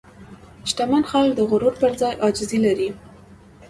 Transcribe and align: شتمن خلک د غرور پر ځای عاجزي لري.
شتمن 0.69 1.03
خلک 1.11 1.31
د 1.35 1.39
غرور 1.49 1.73
پر 1.81 1.91
ځای 2.01 2.13
عاجزي 2.23 2.59
لري. 2.65 2.89